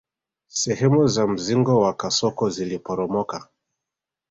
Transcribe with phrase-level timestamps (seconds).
[0.47, 3.49] Sehemu za mzingo wa kasoko ziliporomoka